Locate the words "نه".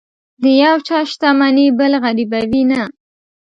2.71-2.81